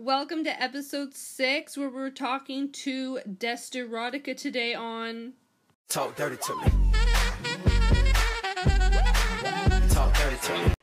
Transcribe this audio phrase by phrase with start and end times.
[0.00, 5.34] welcome to episode six, where we're talking to Desterotica today on.
[5.90, 6.62] Talk dirty to me.
[9.90, 10.74] Talk dirty to me.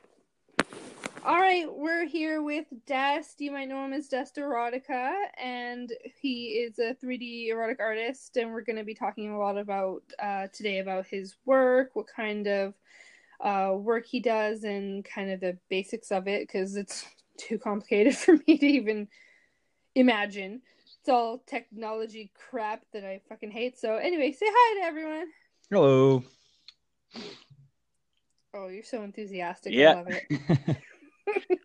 [1.25, 3.41] All right, we're here with Dest.
[3.41, 5.11] You might know him as Dest Desterotica,
[5.43, 5.91] and
[6.21, 8.37] he is a 3D erotic artist.
[8.37, 12.05] And we're going to be talking a lot about uh, today about his work, what
[12.05, 12.75] kind of
[13.41, 17.03] uh, work he does, and kind of the basics of it, because it's
[17.37, 19.07] too complicated for me to even
[19.95, 20.61] imagine.
[20.99, 23.79] It's all technology crap that I fucking hate.
[23.79, 25.27] So, anyway, say hi to everyone.
[25.71, 26.23] Hello.
[28.53, 29.73] Oh, you're so enthusiastic.
[29.73, 29.93] I Yeah.
[29.93, 31.59] love it.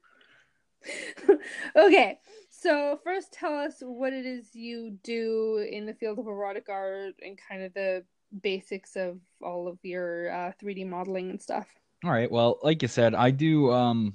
[1.76, 2.18] okay,
[2.50, 7.14] so first tell us what it is you do in the field of erotic art
[7.24, 8.04] and kind of the
[8.42, 11.66] basics of all of your uh, 3D modeling and stuff.
[12.04, 12.30] All right.
[12.30, 13.70] Well, like you said, I do.
[13.70, 14.14] Um,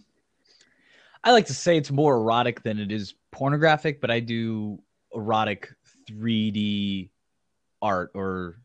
[1.28, 4.80] I like to say it's more erotic than it is pornographic, but I do
[5.14, 5.70] erotic
[6.10, 7.10] 3D
[7.82, 8.62] art or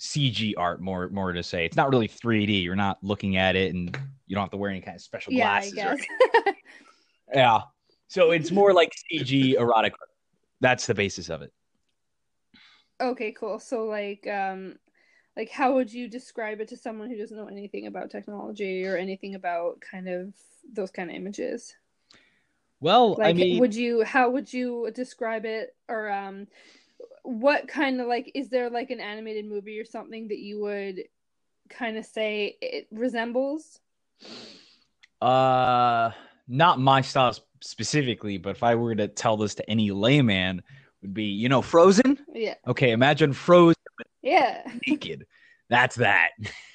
[0.00, 0.80] CG art.
[0.80, 2.64] More, more to say, it's not really 3D.
[2.64, 3.94] You're not looking at it, and
[4.26, 5.72] you don't have to wear any kind of special Yeah, glasses.
[5.74, 6.54] or guess.
[7.34, 7.60] yeah.
[8.08, 9.92] So it's more like CG erotic.
[10.62, 11.52] That's the basis of it.
[13.02, 13.58] okay, cool.
[13.58, 14.76] So like, um,
[15.36, 18.96] like how would you describe it to someone who doesn't know anything about technology or
[18.96, 20.32] anything about kind of
[20.72, 21.74] those kind of images?
[22.82, 26.48] Well, like I mean, would you how would you describe it or um
[27.22, 31.04] what kind of like is there like an animated movie or something that you would
[31.70, 33.78] kind of say it resembles
[35.20, 36.10] Uh,
[36.48, 40.62] not my style specifically, but if I were to tell this to any layman,
[41.02, 42.18] would be you know Frozen.
[42.34, 43.76] yeah Okay, imagine Frozen
[44.22, 45.26] yeah naked.
[45.70, 46.30] That's that.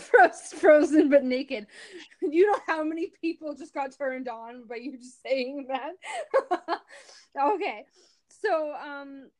[0.10, 1.66] Froze, frozen but naked.
[2.22, 5.92] You know how many people just got turned on by you just saying that?
[7.54, 7.84] Okay.
[8.42, 9.30] So um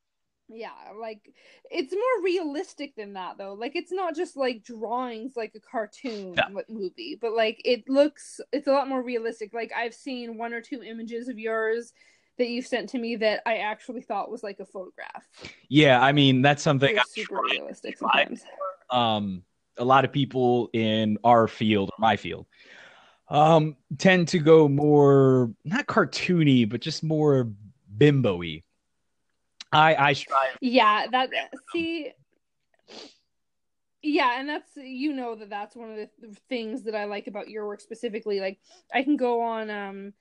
[0.52, 1.32] yeah like
[1.70, 3.54] it's more realistic than that though.
[3.54, 6.48] Like it's not just like drawings like a cartoon Yeah.
[6.68, 9.52] movie but like it looks it's a lot more realistic.
[9.54, 11.92] Like i've seen one or two images of yours
[12.38, 15.28] that you've sent to me that i actually thought was like a photograph.
[15.68, 16.94] Yeah, I mean that's something.
[16.94, 18.42] They're super realistic sometimes.
[18.90, 19.42] um,
[19.80, 22.46] a lot of people in our field or my field
[23.28, 27.50] um, tend to go more not cartoony, but just more
[27.96, 28.62] bimbo-y.
[29.72, 30.56] I I strive.
[30.60, 31.30] Yeah, that
[31.72, 32.12] see
[34.02, 37.48] Yeah, and that's you know that that's one of the things that I like about
[37.48, 38.40] your work specifically.
[38.40, 38.58] Like
[38.92, 40.12] I can go on um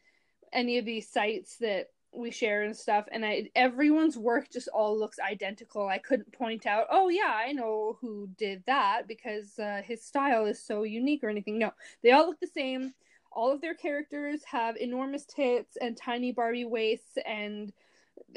[0.53, 4.97] any of these sites that we share and stuff and I everyone's work just all
[4.97, 5.87] looks identical.
[5.87, 10.45] I couldn't point out, "Oh yeah, I know who did that because uh, his style
[10.45, 11.71] is so unique or anything." No.
[12.03, 12.93] They all look the same.
[13.31, 17.71] All of their characters have enormous tits and tiny Barbie waists and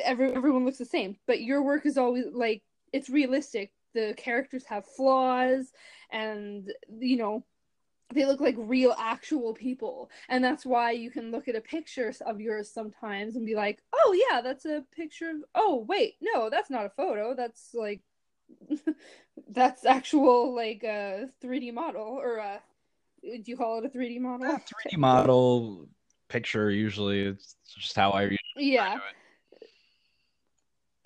[0.02, 2.62] every everyone looks the same but your work is always like
[2.92, 5.72] it's realistic the characters have flaws
[6.10, 7.44] and you know
[8.14, 10.10] they look like real actual people.
[10.28, 13.82] And that's why you can look at a picture of yours sometimes and be like
[13.94, 17.34] oh yeah that's a picture of oh wait no that's not a photo.
[17.34, 18.00] That's like
[19.48, 22.60] that's actual like a 3d model or a
[23.22, 24.48] do you call it a 3d model?
[24.48, 25.88] Yeah, 3D model
[26.28, 27.20] picture usually.
[27.20, 28.98] It's just how I usually yeah.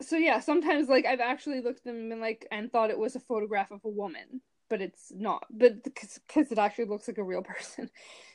[0.00, 3.16] so yeah sometimes like i've actually looked at them and like and thought it was
[3.16, 6.21] a photograph of a woman but it's not but because
[6.53, 7.91] it actually looks like a real person.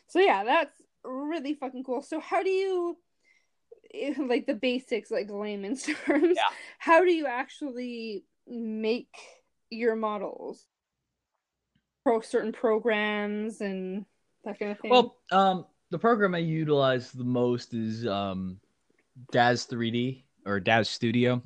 [0.07, 2.01] So yeah that's really fucking cool.
[2.01, 2.97] So how do you
[4.17, 6.49] like the basics like layman's terms Yeah.
[6.79, 9.13] how do you actually make
[9.69, 10.65] your models?
[12.03, 14.05] Pro certain programs and
[14.43, 14.89] that kind of thing?
[14.89, 18.59] Well, um, the program I utilize the most is um,
[19.31, 21.43] Daz 3D or Daz Studio.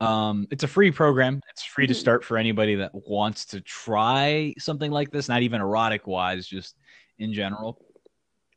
[0.00, 1.40] Um, it's a free program.
[1.50, 1.96] It's free to Mhm.
[1.96, 6.76] start for anybody that wants to try something like this, not even erotic wise, just
[7.18, 7.80] in general.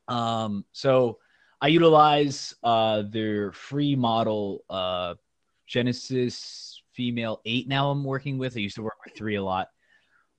[0.08, 1.20] Um, so
[1.62, 5.16] I utilize uh, their free model uh,
[5.68, 8.58] Genesis Female 8 now I'm working with.
[8.58, 9.70] I used to work with 3 a lot.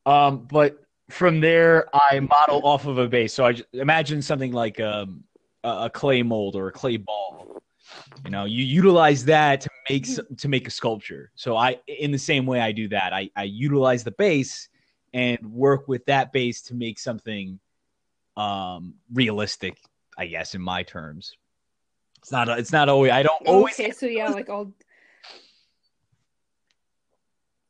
[0.06, 3.32] Um, but from there, I model off of a base.
[3.32, 5.24] So I imagine something like um,
[5.64, 7.62] a, a clay mold or a clay ball.
[8.24, 10.06] You know, you utilize that to make
[10.38, 11.30] to make a sculpture.
[11.34, 13.12] So I, in the same way, I do that.
[13.12, 14.68] I, I utilize the base
[15.12, 17.58] and work with that base to make something
[18.36, 19.78] um, realistic.
[20.18, 21.36] I guess in my terms,
[22.18, 22.48] it's not.
[22.48, 23.12] It's not always.
[23.12, 23.74] I don't always.
[23.74, 24.72] okay so yeah like all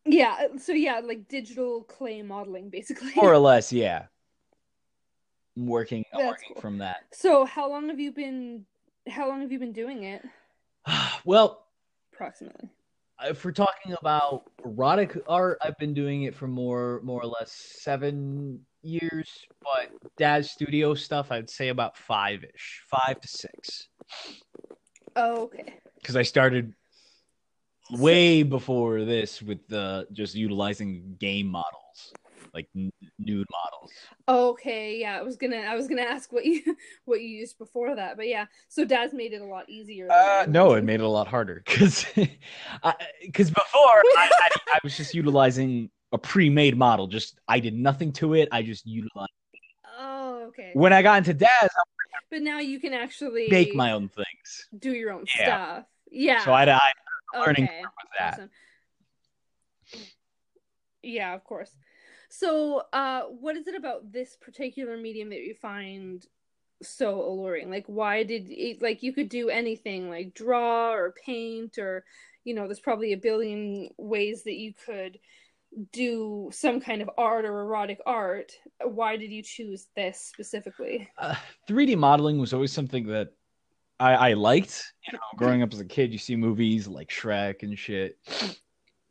[0.06, 4.06] yeah so yeah like digital clay modeling basically More or less, yeah.
[5.56, 6.04] I'm working.
[6.12, 6.62] I'm working cool.
[6.62, 7.04] from that.
[7.12, 8.64] So, how long have you been
[9.10, 10.22] How long have you been doing it?
[11.24, 11.66] well,
[12.12, 12.68] Approximately.
[13.24, 17.52] if we're talking about erotic art, I've been doing it for more more or less
[17.52, 19.30] seven years.
[19.62, 23.88] But Daz Studio stuff, I'd say about five ish, five to six,
[25.16, 25.74] Oh, okay.
[26.00, 26.74] because I started
[27.90, 31.79] way before this with the just utilizing game models,
[32.54, 33.90] like n- nude models.
[34.28, 35.18] Okay, yeah.
[35.18, 36.62] I was gonna I was gonna ask what you
[37.04, 38.46] what you used before that, but yeah.
[38.68, 40.10] So Daz made it a lot easier.
[40.10, 42.04] Uh, no, it made it a lot harder because
[43.22, 47.06] because before I, I, I was just utilizing a pre-made model.
[47.06, 48.48] Just I did nothing to it.
[48.52, 49.30] I just utilized.
[49.98, 50.70] Oh, okay.
[50.74, 51.82] When I got into Daz, I
[52.30, 54.68] But now you can actually make my own things.
[54.78, 55.44] do your own Yeah.
[55.44, 55.84] stuff.
[56.10, 56.44] Yeah.
[56.44, 56.80] So I, I
[57.38, 57.80] learning okay.
[57.82, 58.32] with that.
[58.34, 58.50] Awesome.
[61.02, 61.70] Yeah, of course.
[62.30, 66.24] So, uh, what is it about this particular medium that you find
[66.80, 67.70] so alluring?
[67.70, 72.04] Like, why did it, like you could do anything, like draw or paint, or
[72.44, 75.18] you know, there's probably a billion ways that you could
[75.92, 78.52] do some kind of art or erotic art.
[78.82, 81.08] Why did you choose this specifically?
[81.18, 81.34] uh,
[81.68, 83.32] 3D modeling was always something that
[83.98, 84.84] I, I liked.
[85.06, 88.18] You know, growing up as a kid, you see movies like Shrek and shit,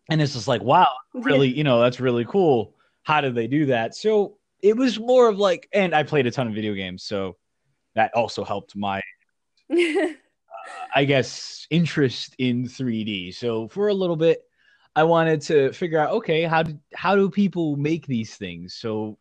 [0.10, 2.76] and it's just like, wow, really, you know, that's really cool.
[3.10, 3.96] How did they do that?
[3.96, 7.38] So it was more of like, and I played a ton of video games, so
[7.96, 9.02] that also helped my,
[9.74, 10.10] uh,
[10.94, 13.34] I guess, interest in 3D.
[13.34, 14.44] So for a little bit,
[14.96, 18.76] I wanted to figure out, okay, how do how do people make these things?
[18.76, 19.18] So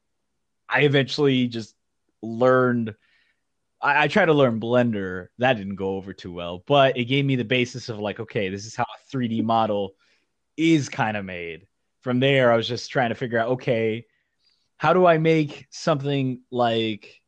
[0.69, 1.75] I eventually just
[2.21, 2.95] learned.
[3.81, 5.29] I, I tried to learn Blender.
[5.39, 8.51] That didn't go over too well, but it gave me the basis of like, okay,
[8.51, 9.95] this is how a 3D model
[10.59, 11.67] is kind of made.
[12.09, 14.07] From there, I was just trying to figure out, okay,
[14.79, 17.21] how do I make something like,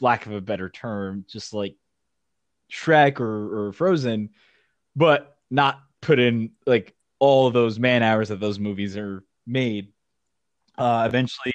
[0.00, 1.76] lack of a better term, just like
[2.68, 4.30] Shrek or, or Frozen,
[4.96, 9.92] but not put in like all of those man hours that those movies are made.
[10.76, 11.52] Uh, eventually,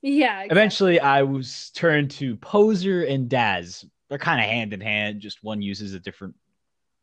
[0.00, 0.44] yeah.
[0.44, 0.52] exactly.
[0.52, 3.84] eventually, I was turned to Poser and Daz.
[4.08, 5.20] They're kind of hand in hand.
[5.20, 6.34] Just one uses a different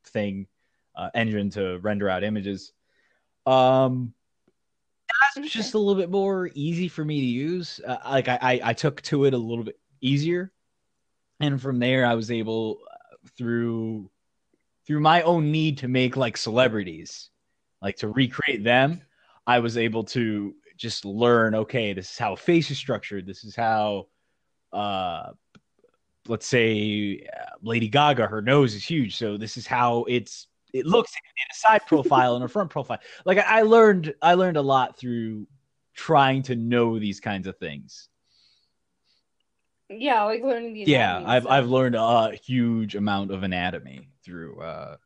[0.05, 0.47] thing,
[0.95, 2.73] uh, engine to render out images.
[3.47, 4.13] Um,
[5.41, 5.59] was Okay.
[5.59, 7.79] just a little bit more easy for me to use.
[7.85, 10.51] Uh, like I, I, I took to it a little bit easier,
[11.39, 14.09] and from there, I was able uh, through
[14.85, 17.29] through my own need to make like celebrities,
[17.81, 19.01] like to recreate them.
[19.45, 21.55] I was able to just learn.
[21.55, 23.25] Okay, this is how a face is structured.
[23.25, 24.07] This is how,
[24.73, 25.31] uh,
[26.27, 29.17] let's say, uh, Lady Gaga, her nose is huge.
[29.17, 30.47] So this is how it's
[30.77, 31.21] it looks in
[31.51, 32.99] a side profile and a front profile.
[33.25, 35.47] Like I, I learned, I learned a lot through
[35.95, 38.09] trying to know these kinds of things.
[39.89, 41.51] Yeah, like learning the Yeah, I've stuff.
[41.51, 44.97] I've learned a huge amount of anatomy through uh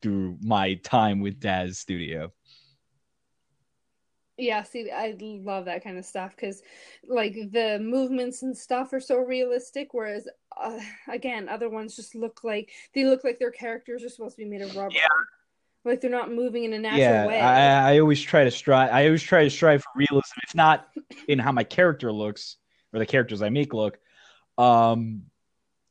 [0.00, 2.32] through my time with Daz Studio.
[4.38, 6.62] Yeah, see, I love that kind of stuff because,
[7.08, 9.94] like, the movements and stuff are so realistic.
[9.94, 10.28] Whereas,
[10.60, 10.78] uh,
[11.08, 14.48] again, other ones just look like they look like their characters are supposed to be
[14.48, 14.94] made of rubber.
[14.94, 15.06] Yeah.
[15.86, 17.40] Like they're not moving in a natural yeah, way.
[17.40, 18.90] I, I always try to strive.
[18.90, 20.88] I always try to strive for realism, if not
[21.28, 22.56] in how my character looks
[22.92, 23.96] or the characters I make look,
[24.58, 25.22] um,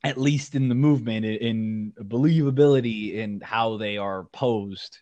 [0.03, 4.97] at least in the movement, in, in believability, in how they are posed,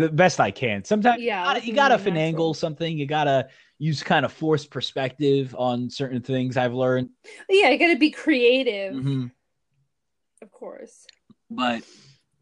[0.00, 0.84] the best I can.
[0.84, 2.54] Sometimes Yeah, you gotta, gotta more finagle natural.
[2.54, 2.96] something.
[2.98, 6.56] You gotta use kind of forced perspective on certain things.
[6.56, 7.10] I've learned,
[7.48, 9.30] yeah, you got to be creative, Mhm.
[10.40, 11.06] of course.
[11.50, 11.82] but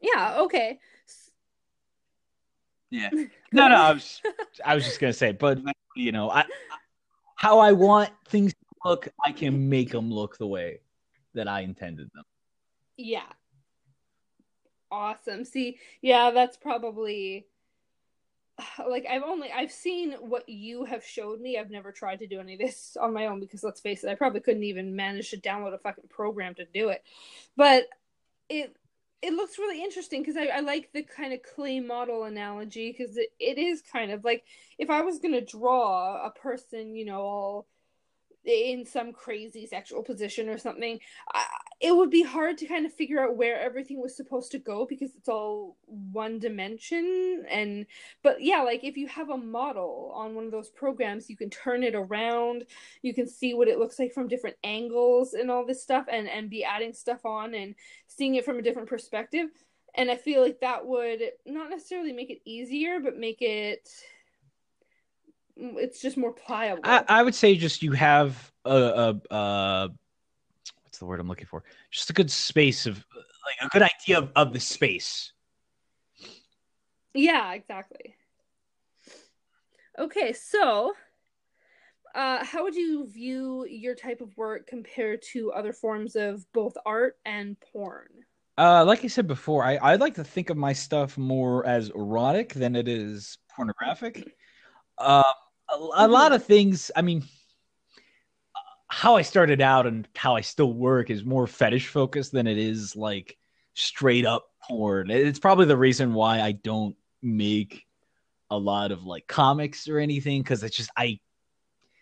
[0.01, 0.79] Yeah, okay.
[2.91, 3.11] Yeah.
[3.53, 4.21] No, no, I was
[4.65, 5.59] I was just gonna say, but
[5.97, 6.45] you know, I
[7.35, 10.83] how I want things to look, I can make them look the way
[11.35, 12.23] that I intended them.
[12.97, 13.27] Yeah.
[14.91, 15.45] Awesome.
[15.45, 17.47] See, yeah, that's probably
[18.89, 21.59] like I've only I've seen what you have showed me.
[21.59, 24.11] I've never tried to do any of this on my own because let's face it,
[24.11, 27.03] I probably couldn't even manage to download a fucking program to do it.
[27.57, 27.87] But
[28.49, 28.77] it
[29.23, 33.17] it looks really interesting because I, I like the kind of clay model analogy because
[33.19, 34.45] it, it is kind of like
[34.79, 37.67] if I was gonna draw a person, you know, all
[38.45, 40.99] in some crazy sexual position or something,
[41.81, 44.87] it would be hard to kind of figure out where everything was supposed to go
[44.87, 47.45] because it's all one dimension.
[47.51, 47.87] And
[48.23, 51.51] but yeah like if you have a model on one of those programs you can
[51.51, 52.65] turn it around.
[53.03, 56.29] You can see what it looks like from different angles and all this stuff and
[56.29, 57.75] and be adding stuff on and
[58.07, 59.49] seeing it from a different perspective.
[59.95, 63.89] And i feel like that would not necessarily make it easier but make it
[65.61, 69.91] it's just more pliable I, I would say just you have a, a, a
[70.83, 71.63] what's the word I'm looking for?
[71.91, 75.33] Just a good space of like a good idea of, of the space.
[77.15, 78.17] Yeah, exactly.
[79.99, 80.93] Okay, so
[82.15, 86.77] uh, how would you view your type of work compared to other forms of both
[86.87, 88.09] art and porn?
[88.59, 91.91] Uh, like I said before, I, I like to think of my stuff more as
[91.91, 94.35] erotic than it is pornographic.
[94.99, 95.25] Um,
[95.73, 97.25] a, a lot of things, I mean,
[98.89, 102.59] how I started out and how I still work is more fetish focused than it
[102.59, 103.37] is like
[103.75, 105.11] straight up porn.
[105.11, 107.87] It's probably the reason why I don't make
[108.51, 111.21] a lot of like comics or anything because it's just I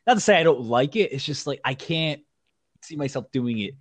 [0.06, 1.12] not to say I don't like it.
[1.12, 2.22] It's just like I can't
[2.82, 3.74] see myself doing it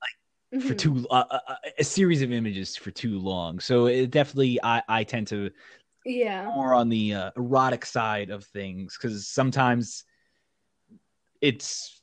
[0.00, 0.78] like for Mhm.
[0.78, 3.58] too uh, uh, a series of images for too long.
[3.58, 5.50] So it definitely I I tend to
[6.04, 6.50] Yeah.
[6.54, 10.04] more on the uh, erotic side of things because sometimes
[11.40, 12.02] it's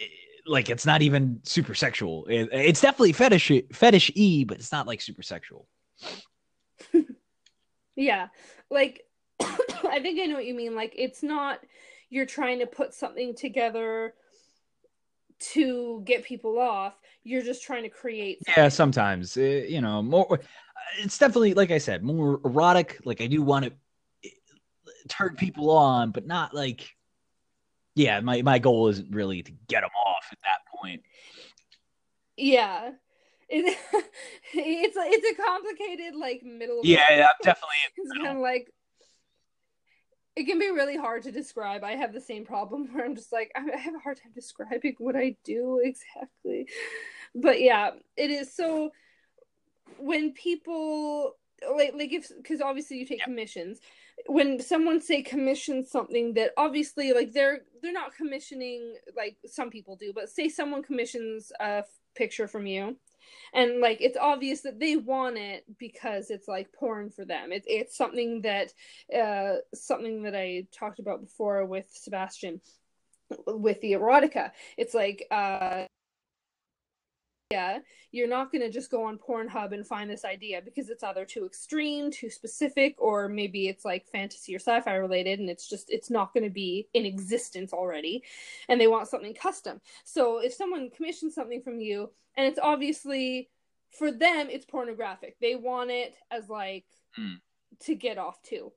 [0.00, 0.04] eh,
[0.46, 2.26] like it's not even super sexual.
[2.26, 5.68] It, it's definitely fetish fetish e, but it's not like super sexual.
[7.96, 8.28] Yeah.
[8.70, 9.02] Like
[9.40, 10.74] I think I know what you mean.
[10.74, 11.60] Like it's not
[12.10, 14.14] you're trying to put something together
[15.52, 16.94] to get people off.
[17.22, 20.40] You're just trying to create Yeah, sometimes uh, you know more.
[20.98, 23.00] It's definitely like I said, more erotic.
[23.04, 23.72] Like I do want to
[24.24, 24.28] eh,
[25.08, 26.88] turn people on, but not like.
[27.96, 31.02] Yeah, my my goal isn't really to get them off at that point.
[32.36, 32.90] Yeah.
[33.48, 33.78] It,
[34.54, 37.76] it's a, it's a complicated like middle Yeah, yeah, definitely.
[37.96, 38.72] it's kind of like
[40.36, 41.84] it can be really hard to describe.
[41.84, 44.32] I have the same problem where I'm just like I I have a hard time
[44.34, 46.68] describing what I do exactly.
[47.34, 48.90] But yeah, it is so
[49.98, 51.36] when people
[51.76, 53.80] like like if because obviously you take commissions.
[54.26, 59.96] When someone say commission something that obviously like they're they're not commissioning like some people
[59.96, 62.96] do but say someone commissions a f- picture from you
[63.52, 67.52] and like it's obvious that they want it because it's like porn for them.
[67.52, 68.72] It's it's something that
[69.14, 72.60] uh something that i talked about before with sebastian
[73.46, 74.50] with the erotica.
[74.76, 75.84] It's like uh
[77.50, 77.78] yeah
[78.10, 81.24] you're not going to just go on pornhub and find this idea because it's either
[81.24, 85.90] too extreme too specific or maybe it's like fantasy or sci-fi related and it's just
[85.90, 88.22] it's not going to be in existence already
[88.68, 89.80] and they want something custom.
[90.04, 93.50] So if someone commissions something from you and it's obviously
[93.90, 95.36] for them it's pornographic.
[95.40, 96.84] They want it as like
[97.14, 97.34] Hmm.
[97.80, 98.72] to get off to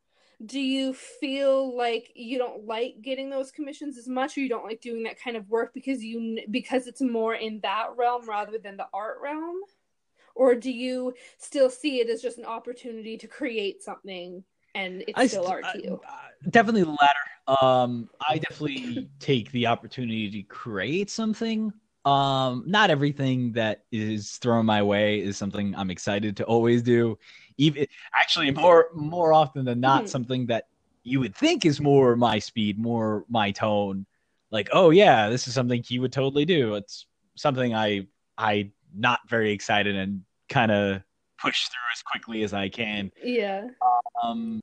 [0.46, 4.65] do you feel like you don't like getting those commissions as much or you don't
[4.65, 8.58] like doing that kind of work because you because it's more in that realm rather
[8.58, 9.58] than the art realm
[10.36, 14.44] or do you still see it as just an opportunity to create something
[14.75, 17.63] and it's I still st- art to you uh, definitely the latter.
[17.65, 21.72] Um, I definitely take the opportunity to create something.
[22.06, 27.17] Um, not everything that is thrown my way is something I'm excited to always do.
[27.57, 30.09] Even actually, more more often than not, Mhm.
[30.09, 30.67] something that
[31.03, 34.05] you would think is more my speed, more my tone.
[34.51, 36.75] Like, oh yeah, this is something he would totally do.
[36.75, 41.01] It's something I I not very excited and kind of
[41.41, 43.11] push through as quickly as I can.
[43.23, 43.67] yeah
[44.23, 44.59] Um,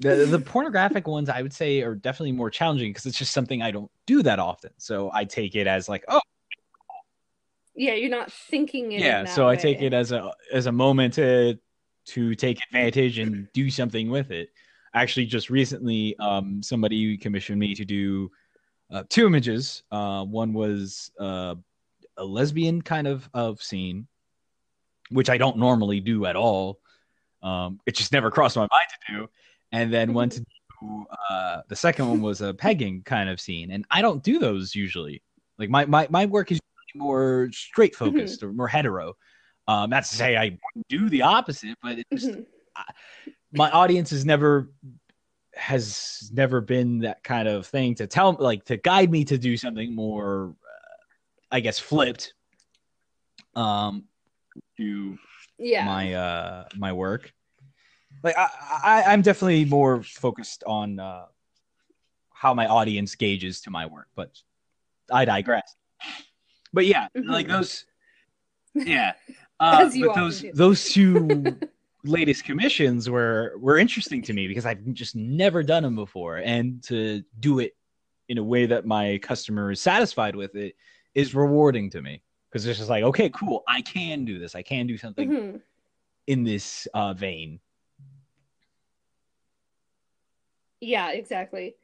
[0.00, 3.62] the the pornographic ones I would say are definitely more challenging because it's just something
[3.62, 4.70] I don't do that often.
[4.78, 6.20] So I take it as like, oh
[7.74, 9.24] yeah you're not thinking it yeah.
[9.24, 11.58] So I take it as a as a moment to
[12.08, 14.50] to take advantage and do something with it.
[14.94, 18.30] Actually, just recently, um, somebody commissioned me to do
[18.90, 19.82] uh, two images.
[19.90, 21.54] Uh, one was uh,
[22.16, 24.06] a lesbian kind of of scene,
[25.10, 26.80] which I don't normally do at all.
[27.42, 29.28] Um, it just never crossed my mind to do.
[29.72, 33.70] And then one to do uh, the second one was a pegging kind of scene,
[33.72, 35.22] and I don't do those usually.
[35.58, 36.60] Like my my my work is
[36.94, 39.14] more straight focused or more hetero.
[39.68, 40.58] Um, not to say I
[40.88, 42.46] do the opposite, but it just, Mhm.
[43.52, 44.70] my audience has never
[45.54, 49.56] has never been that kind of thing to tell like to guide me to do
[49.56, 50.96] something more uh,
[51.50, 52.32] i guess flipped
[53.56, 54.04] um
[54.76, 55.18] to
[55.58, 57.32] yeah my uh my work
[58.22, 58.48] like I,
[58.84, 61.24] I i'm definitely more focused on uh
[62.32, 64.30] how my audience gauges to my work but
[65.10, 65.74] i digress
[66.72, 67.50] but yeah like Mhm.
[67.50, 67.84] those
[68.74, 69.14] yeah
[69.60, 70.52] uh, but those do.
[70.52, 71.56] those two
[72.04, 76.82] latest commissions were were interesting to me because i've just never done them before and
[76.82, 77.76] to do it
[78.28, 80.76] in a way that my customer is satisfied with it
[81.14, 84.62] is rewarding to me because it's just like okay cool i can do this i
[84.62, 85.60] can do something Mhm.
[86.28, 87.58] in this uh, vein.
[90.80, 91.74] Yeah, exactly.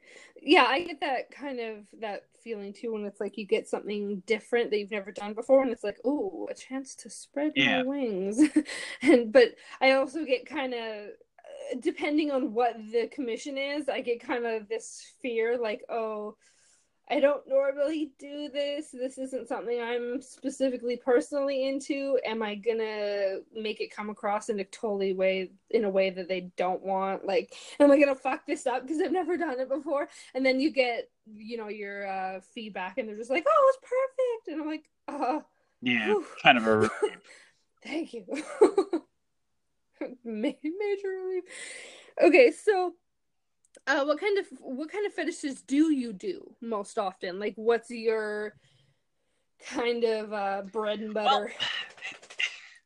[0.41, 4.23] Yeah, I get that kind of that feeling too when it's like you get something
[4.27, 7.81] different that you've never done before, and it's like, oh, a chance to spread Yeah.
[7.81, 8.39] my wings.
[9.03, 14.01] and but I also get kind of, uh, depending on what the commission is, I
[14.01, 16.37] get kind of this fear, like, oh.
[17.07, 18.89] I don't normally do this.
[18.91, 22.19] This isn't something I'm specifically personally into.
[22.25, 26.27] Am I gonna make it come across in a totally way in a way that
[26.27, 27.23] they don't want?
[27.25, 30.09] Like, am I gonna fuck this up because I've never done it before?
[30.33, 33.89] And then you get, you know, your uh, feedback, and they're just like, "Oh, it's
[33.91, 35.41] perfect," and I'm like, "Uh,
[35.81, 36.25] Yeah, Whew.
[36.41, 36.89] kind of a
[37.83, 38.25] thank you."
[40.23, 41.43] Major relief.
[42.21, 42.95] Okay, so
[43.87, 47.39] uh, what kind of what kind of fetishes do you do most often?
[47.39, 48.55] Like, what's your
[49.67, 51.53] kind of uh, bread and butter?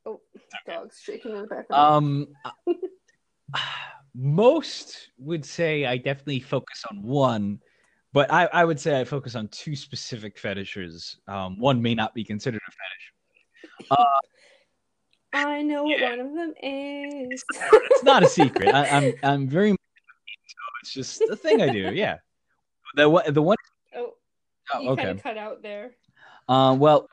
[0.05, 0.21] oh,
[0.67, 2.27] dogs shaking in the background.
[2.67, 2.77] Um,
[4.15, 7.59] most would say I definitely focus on one,
[8.11, 11.17] but I, I would say I focus on two specific fetishes.
[11.27, 13.99] Um, one may not be considered a fetish.
[15.31, 17.43] I know what one of them is.
[17.51, 18.73] It's not a secret.
[18.73, 19.78] I, I'm I'm very much so
[20.81, 21.93] it's just a thing I do.
[21.93, 22.17] Yeah.
[22.95, 23.55] The one the one
[23.95, 24.13] oh,
[24.73, 25.13] oh, you okay.
[25.13, 25.91] cut out there.
[26.47, 27.07] Um, well,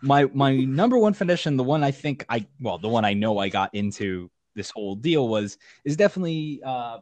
[0.00, 3.12] my my number one fetish and the one I think I well the one I
[3.12, 7.00] know I got into this whole deal was is definitely uh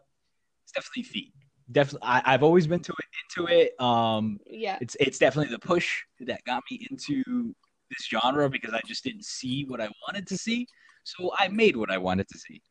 [0.64, 1.32] it's definitely feet.
[1.70, 3.80] Definitely, I, I've always been to it into it.
[3.80, 4.78] Um, Yeah.
[4.80, 7.54] it's it's definitely the push that got me into
[7.90, 10.66] this genre because I just didn't see what I wanted to see,
[11.04, 12.62] so I made what I wanted to see.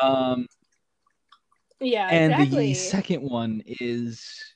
[0.00, 0.46] Um,
[1.82, 2.68] Yeah, and exactly.
[2.68, 4.54] the second one is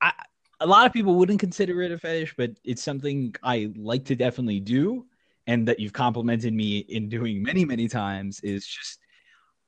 [0.00, 0.12] I
[0.60, 4.14] a lot of people wouldn't consider it a fetish, but it's something I like to
[4.14, 5.06] definitely do
[5.46, 9.00] and that you've complimented me in doing many, many times is just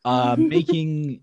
[0.04, 1.20] uh making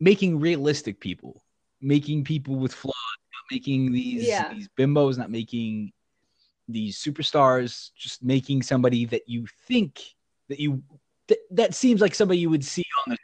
[0.00, 1.44] making realistic people,
[1.80, 2.94] making people with flaws,
[3.34, 4.52] not making these Yeah.
[4.52, 5.92] these bimbos, not making
[6.68, 10.02] these superstars, just making somebody that you think
[10.48, 10.82] that you
[11.28, 13.18] that, that seems like somebody you would see on the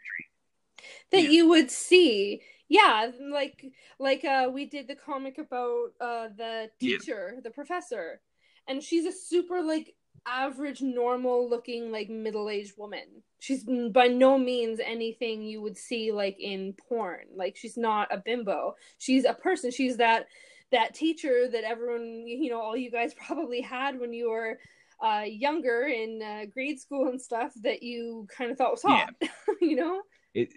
[1.12, 1.28] that Yeah.
[1.30, 2.42] you would see.
[2.68, 3.64] Yeah, like
[3.98, 6.98] like uh we did the comic about uh the Yeah.
[6.98, 8.20] teacher, the professor.
[8.68, 9.94] And she's a super like
[10.26, 13.22] average normal looking like middle-aged woman.
[13.40, 17.26] She's by no means anything you would see like in porn.
[17.34, 18.76] Like she's not a bimbo.
[18.98, 19.70] She's a person.
[19.70, 20.26] She's that
[20.70, 24.58] that teacher that everyone, you know, all you guys probably had when you were
[25.04, 29.12] uh younger in uh, grade school and stuff that you kind of thought was hot.
[29.60, 30.02] you know?
[30.34, 30.54] It,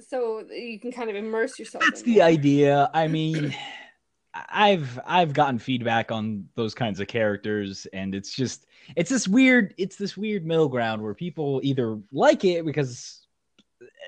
[0.00, 1.84] so you can kind of immerse yourself.
[1.84, 2.24] that's in the more.
[2.26, 2.90] idea.
[2.94, 3.54] I mean,
[4.34, 9.74] I've I've gotten feedback on those kinds of characters, and it's just it's this weird
[9.76, 13.26] it's this weird middle ground where people either like it because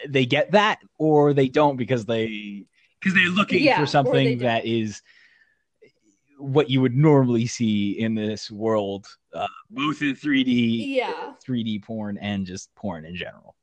[0.09, 2.65] they get that, or they don't because they
[3.01, 5.03] because they're looking Yeah, for something that is
[6.39, 11.33] what you would normally see in this world, uh, both in 3D, Yeah.
[11.47, 13.55] 3D porn and just porn in general.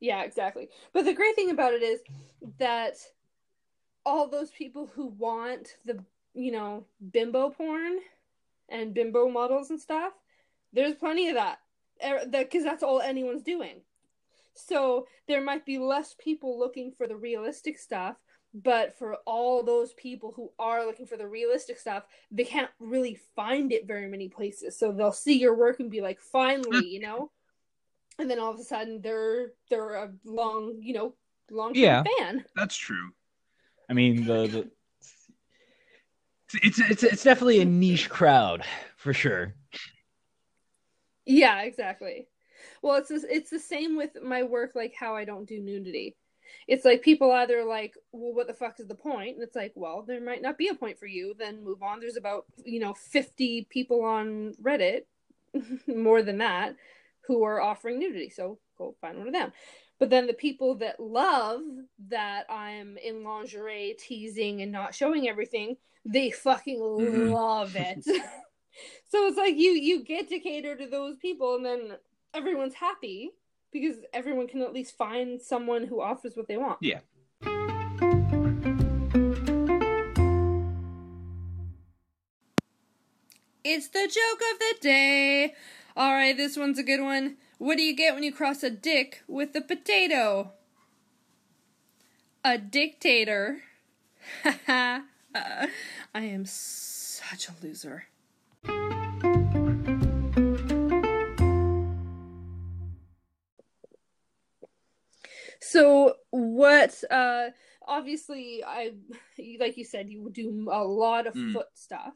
[0.00, 0.68] Yeah, exactly.
[0.92, 2.00] But the great thing about it is
[2.58, 2.96] that
[4.04, 6.04] all those people who want the,
[6.34, 7.98] you know, bimbo porn
[8.68, 10.12] and bimbo models and stuff,
[10.72, 11.58] there's plenty of that.
[12.04, 13.80] Er, because that's all anyone's doing.
[14.54, 18.16] So there might be less people looking for the realistic stuff,
[18.52, 23.18] but for all those people who are looking for the realistic stuff, they can't really
[23.34, 24.78] find it very many places.
[24.78, 27.30] So they'll see your work and be like, finally, you know?
[28.18, 31.14] And then all of a sudden they're they're a long, you know,
[31.50, 32.02] long term Yeah.
[32.18, 32.44] fan.
[32.56, 33.10] That's true.
[33.88, 34.70] I mean, the, the
[36.62, 38.64] it's it's it's definitely a niche crowd
[38.96, 39.54] for sure.
[41.26, 42.28] Yeah, exactly.
[42.82, 44.72] Well, it's the- it's the same with my work.
[44.74, 46.16] Like how I don't do nudity.
[46.68, 49.34] It's like people either like, well, what the fuck is the point?
[49.34, 51.34] And it's like, well, there might not be a point for you.
[51.38, 52.00] Then move on.
[52.00, 55.02] There's about you know fifty people on Reddit,
[55.88, 56.76] more than that,
[57.26, 58.30] who are offering nudity.
[58.30, 59.52] So go find one of them.
[59.98, 61.62] But then the people that love
[62.08, 67.32] that I'm in lingerie teasing and not showing everything, they fucking Mhm.
[67.32, 68.04] love it.
[69.08, 71.96] so it's like you you get to cater to those people and then
[72.34, 73.30] everyone's happy
[73.72, 76.78] because everyone can at least find someone who offers what they want.
[76.80, 77.00] Yeah.
[83.64, 85.54] It's the joke of the day.
[85.96, 87.36] All right, this one's a good one.
[87.58, 90.52] What do you get when you cross a dick with a potato?
[92.44, 93.62] A dictator.
[94.68, 95.00] I
[96.14, 98.04] am such a loser.
[105.60, 107.48] So what uh
[107.86, 108.92] obviously I
[109.58, 111.52] like you said you would do a lot of Mm.
[111.52, 112.14] foot stuff.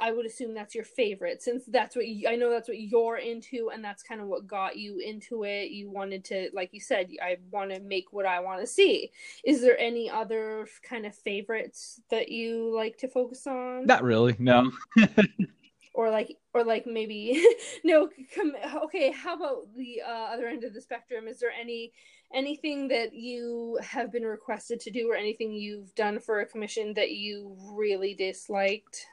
[0.00, 3.18] I would assume that's your favorite since that's what you, I know that's what you're
[3.18, 5.70] into and that's kind of what got you into it.
[5.70, 9.10] You wanted to like you said I want to make what I want to see.
[9.44, 13.84] Is there any other kind of favorites that you like to focus on?
[13.84, 14.34] Not really.
[14.38, 14.72] No.
[15.94, 17.44] or like or like maybe
[17.84, 21.92] no com- okay how about the uh, other end of the spectrum is there any
[22.34, 26.92] anything that you have been requested to do or anything you've done for a commission
[26.94, 29.06] that you really disliked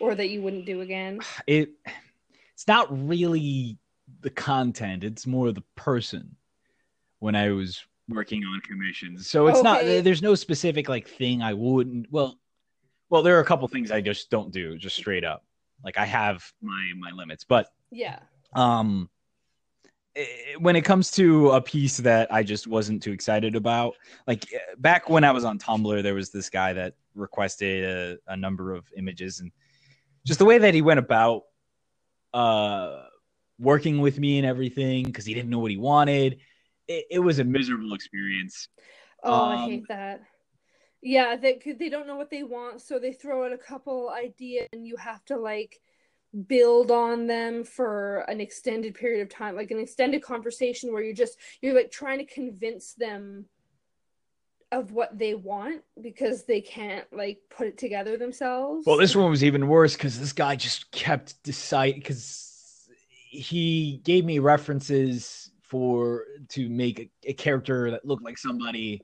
[0.00, 1.70] or that you wouldn't do again It
[2.54, 3.78] it's not really
[4.22, 6.36] the content, it's more the person
[7.20, 9.28] when I was working on commissions.
[9.28, 12.38] So it's not there's no specific like thing I wouldn't well
[13.08, 15.44] well there are a couple things I just don't do just straight up.
[15.84, 18.18] Like I have my my limits, but yeah
[18.54, 19.08] um
[20.16, 20.24] eh,
[20.58, 23.94] when it comes to a piece that I just wasn't too excited about,
[24.26, 27.84] like eh, back when I was on Tumblr, there was this guy that requested
[28.28, 29.50] a, a number of images, and
[30.26, 31.42] just the way that he went about
[32.34, 33.04] uh,
[33.58, 36.38] working with me and everything, because he didn't know what he wanted,
[36.88, 38.68] it, it was a miserable experience.
[39.24, 40.22] oh i Um, hate that
[41.02, 44.68] yeah they they don't know what they want so they throw out a couple ideas
[44.72, 45.80] and you have to like
[46.46, 51.14] build on them for an extended period of time like an extended conversation where you're
[51.14, 53.46] just you're like trying to convince them
[54.72, 59.30] of what they want because they can't like put it together themselves Well, this one
[59.30, 62.88] was even worse because this guy just kept deciding because
[63.30, 69.02] he gave me references for to make a, a character that looked like somebody,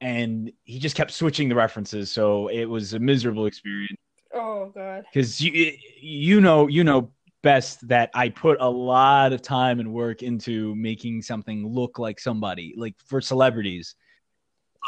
[0.00, 2.10] and he just kept switching the references.
[2.10, 3.98] So it was a miserable experience
[4.34, 5.72] oh god because you
[6.02, 7.10] you know you know
[7.42, 12.20] best that I put a lot of time and work into making something look like
[12.20, 13.94] somebody, like for celebrities.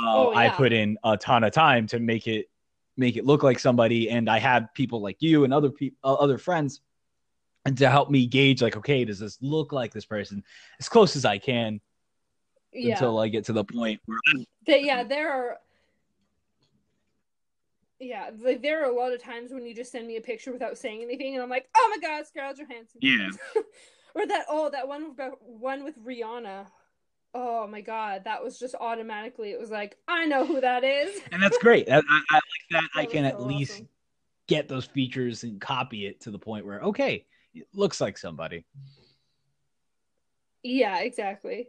[0.02, 2.46] Uh, Oh, I put in a ton of time to make it
[2.96, 6.14] make it look like somebody, and I had people like you and other people, uh,
[6.14, 6.80] other friends,
[7.64, 10.42] and to help me gauge, like, okay, does this look like this person
[10.78, 11.80] as close as I can
[12.72, 14.18] yeah until I get to the point where
[14.66, 15.58] That yeah, there are.
[17.98, 20.52] Yeah, like there are a lot of times when you just send me a picture
[20.52, 23.28] without saying anything, and I'm like, "Oh my God, Scarlett Johansson!" yeah,
[24.14, 26.66] Or that oh that one one with Rihanna.
[27.32, 29.50] Oh my God, that was just automatically.
[29.50, 31.20] It was like, I know who that is.
[31.32, 31.88] and that's great.
[31.88, 32.88] I, I, I like that.
[32.94, 33.82] I can was at so least
[34.48, 38.64] get those features and copy it to the point where okay, it looks like somebody.
[40.62, 41.68] Yeah, exactly.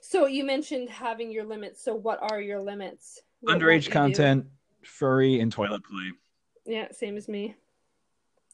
[0.00, 1.82] So you mentioned having your limits.
[1.82, 3.20] So what are your limits?
[3.40, 3.90] What Underage you do?
[3.90, 4.46] content,
[4.84, 6.12] furry, and toilet play.
[6.66, 7.56] Yeah, same as me.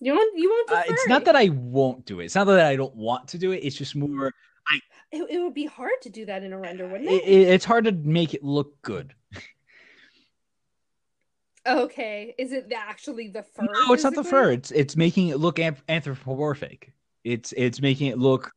[0.00, 2.24] You want you want to Uh, it's not that I won't do it.
[2.24, 3.58] It's not that I don't want to do it.
[3.58, 4.32] It's just more.
[5.12, 7.28] It, it would be hard to do that in a render, wouldn't It, it?
[7.28, 9.14] it- it's hard to make it look good.
[11.66, 13.66] Okay, is it the- actually the fur?
[13.86, 14.30] No, it's not the physically?
[14.30, 14.52] fur.
[14.52, 16.92] It's it's making it look anthropomorphic.
[17.24, 18.50] It's it's making it look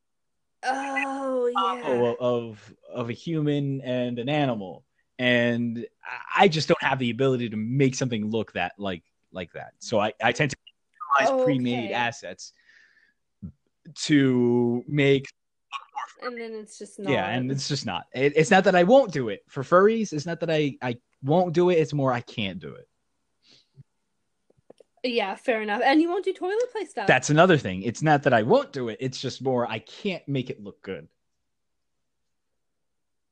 [0.66, 2.14] Oh yeah.
[2.20, 4.86] of, of a human and an animal,
[5.20, 9.52] and I- I just don't have the ability to make something look that like like
[9.54, 9.74] that.
[9.80, 10.58] So I I tend to
[11.20, 12.54] utilize pre-made assets
[13.96, 15.26] to make
[16.22, 17.12] and then it's just not.
[17.12, 18.06] yeah, and it's just not.
[18.14, 20.14] It, it's not that I won't do it for furries.
[20.14, 21.76] It's not that I I won't do it.
[21.76, 22.88] It's more I can't do it.
[25.04, 25.82] yeah, fair enough.
[25.84, 27.08] And you won't do toilet play stuff.
[27.08, 27.82] That's another thing.
[27.84, 28.98] It's not that I won't do it.
[29.02, 31.08] It's just more I can't make it look good.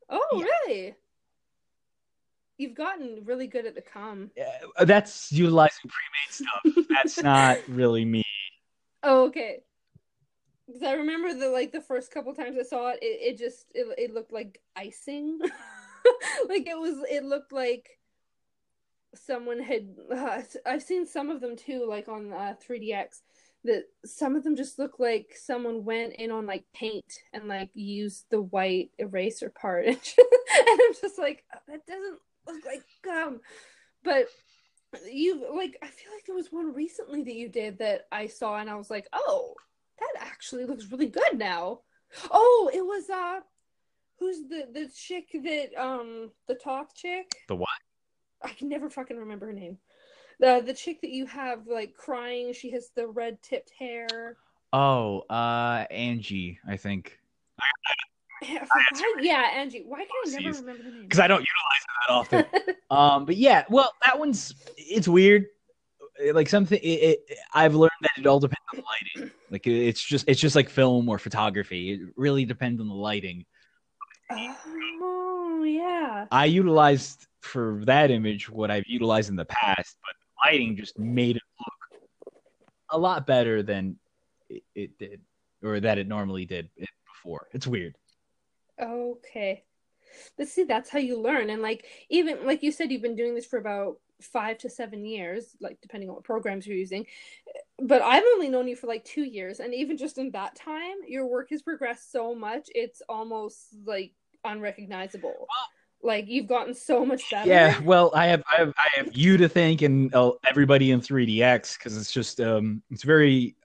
[0.10, 0.45] oh Yeah.
[0.67, 0.95] really?
[2.57, 4.29] You've gotten really good at the cum.
[4.77, 6.31] Uh, that's utilizing pre-made
[6.75, 6.88] stuff.
[6.89, 8.23] That's not really me.
[9.01, 9.63] Oh, okay.
[10.67, 13.65] Because I remember the like the first couple times I saw it, it, it just
[13.74, 15.39] it, it looked like icing.
[16.50, 18.00] like it was it looked like
[19.15, 23.21] someone had uh, I've seen some of them too like on uh, 3DX
[23.63, 27.69] that some of them just look like someone went in on like paint and like
[27.74, 33.41] used the white eraser part and, I'm just like that doesn't look like gum
[34.04, 34.28] but
[35.10, 38.58] you like I feel like there was one recently that you did that I saw
[38.58, 39.56] and I was like oh
[40.02, 41.80] that actually looks really good now
[42.30, 43.40] oh it was uh
[44.20, 47.70] who's the the chick that um the talk chick The what?
[48.44, 49.78] I can never fucking remember her name.
[50.40, 54.38] The the chick that you have like crying, she has the red tipped hair.
[54.74, 57.20] Oh, uh, Angie, I think.
[58.42, 58.66] Yeah,
[59.20, 59.84] yeah, Angie.
[59.86, 61.04] Why can I never remember the name?
[61.04, 61.46] Because I don't
[62.10, 62.76] utilize it that often.
[62.90, 65.46] um, but yeah, well, that one's it's weird.
[66.34, 68.84] Like something, it, it, I've learned that it all depends on the
[69.19, 69.31] lighting.
[69.49, 71.93] Like it- it's just it's just like film or photography.
[71.93, 73.45] It really depends on the lighting.
[74.31, 76.25] oh, yeah.
[76.31, 80.97] I utilized for that image what I've utilized in the past, but the lighting just
[80.99, 82.34] made it look
[82.91, 83.97] a lot better than
[84.49, 85.21] it, it did,
[85.63, 86.69] or that it normally did
[87.05, 87.47] before.
[87.53, 87.95] It's weird.
[88.81, 89.63] Okay.
[90.38, 91.49] But see, that's how you learn.
[91.49, 95.05] And like even like you said, you've been doing this for about five to seven
[95.05, 97.05] years, like depending on what programs you're using.
[97.79, 100.97] But I've only known you for like two years, and even just in that time,
[101.07, 105.47] your work has progressed so much, it's almost like unrecognizable.
[106.03, 107.49] like you've gotten so much better.
[107.49, 111.01] Yeah, well, I have I have I have you to thank and uh, everybody in
[111.01, 113.55] 3DX because it's just um it's very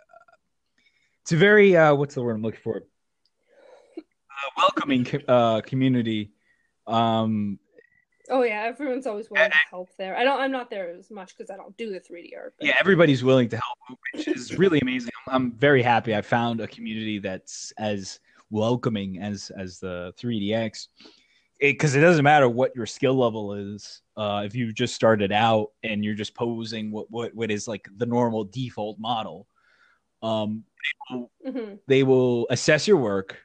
[1.22, 6.32] it's a very uh what's the word I'm looking for uh, welcoming co- uh community
[6.86, 7.58] um
[8.30, 10.16] Oh yeah, everyone's always willing to help there.
[10.16, 10.40] I don't.
[10.40, 12.54] I'm not there as much because I don't do the 3D art.
[12.58, 12.66] But...
[12.68, 16.60] yeah everybody's willing to help which is really amazing I'm, I'm very happy I found
[16.60, 20.88] a community that's as welcoming as as the 3DX
[21.58, 25.72] because it, doesn't matter what your skill level is uh if you just started out
[25.82, 29.46] and you're just posing what what, what is like the normal default model
[30.22, 30.64] um
[31.44, 31.80] Mhm.
[31.88, 33.38] they will assess your work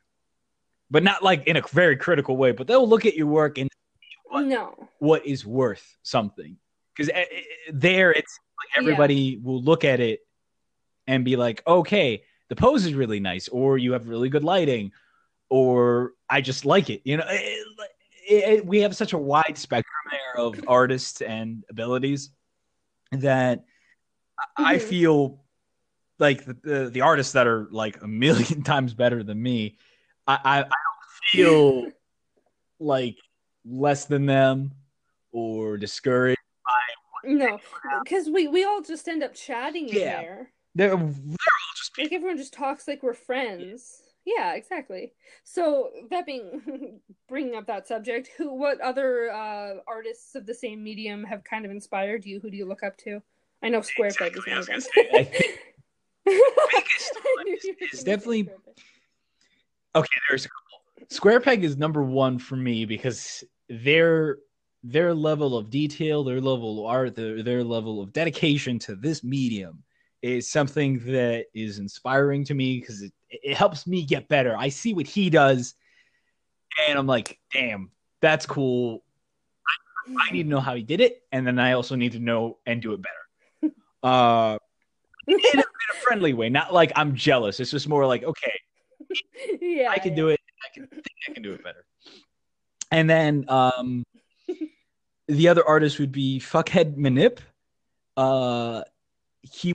[0.91, 3.71] but not like in a very critical way but they'll look at your work and?
[4.34, 4.89] No.
[5.00, 6.58] what is worth something?
[6.96, 10.20] Because eh, eh, eh, there it's like everybody will look at it
[11.08, 14.91] and be like okay the pose is really nice or you have really good lighting
[15.50, 17.67] or i just like it you know it,
[18.30, 22.30] it, it- we have such a wide spectrum there of artists and abilities
[23.12, 23.63] that
[24.39, 24.88] I- i mm-hmm.
[24.88, 25.44] feel
[26.20, 29.78] like the, the the artists that are like a million times better than me
[30.28, 30.72] i i, I don't
[31.32, 31.91] feel
[32.80, 33.17] like
[33.65, 34.71] less than them
[35.32, 36.38] or discouraged
[37.24, 37.60] No,
[38.04, 40.21] because we we all just end up chatting in Yeah.
[40.21, 40.52] there.
[40.76, 44.02] they're, they're all just Like everyone just talks like we're friends.
[44.26, 45.13] Yeah, exactly.
[45.43, 50.84] So that being bringing up that subject, who what other uh, artists of the same
[50.84, 52.39] medium have kind of inspired you?
[52.39, 53.21] Who do you look up to?
[53.63, 54.80] I know Square Peg is Exactly, one of them.
[54.95, 55.60] gonna say, I think
[56.26, 58.50] biggest one were is definitely-
[59.95, 60.50] okay there's a
[61.12, 64.38] square peg is number one for me because their
[64.84, 69.24] their level of detail their level of art their, their level of dedication to this
[69.24, 69.84] medium
[70.21, 74.56] is something that is inspiring to me because it, it helps me get better.
[74.56, 75.76] I see what he does
[76.88, 79.04] and i'm like damn that's cool.
[80.08, 81.24] I need to know how he did it.
[81.32, 83.74] And then i also need to know and do it better.
[84.04, 84.58] Uh
[85.28, 87.60] in a, in a friendly way not like i'm jealous.
[87.60, 88.54] It's just more like okay
[89.62, 90.15] yeah, I can yeah.
[90.15, 90.41] do it.
[90.63, 91.86] I can think I can do it better.
[92.91, 94.04] And then um
[95.28, 97.39] the other artist would be Fuckhead Manip.
[98.17, 98.84] Uh
[99.41, 99.74] he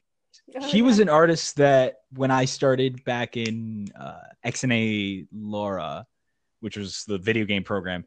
[0.59, 6.05] Oh, he was an artist that when I started back in uh XNALara,
[6.61, 8.05] which was the video game program,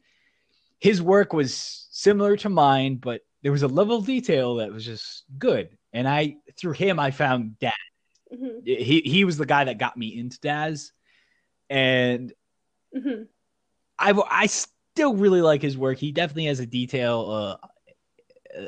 [0.78, 4.84] his work was similar to mine, but there was a level of detail that was
[4.84, 5.76] just good.
[5.92, 7.72] And I through him I found Daz
[8.32, 10.92] Mhm, he he was the guy that got me into Daz,
[11.68, 12.32] and
[12.94, 13.28] mhm.
[13.98, 15.98] I I still really like his work.
[15.98, 17.66] He definitely has a detail, uh,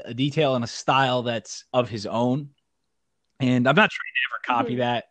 [0.05, 2.51] a detail and a style that's of his own,
[3.41, 4.79] and I'm not trying to ever copy Mhm.
[4.79, 5.05] that,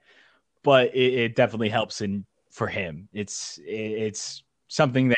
[0.63, 3.09] but it, it definitely helps in for him.
[3.13, 5.17] It's it, it's something that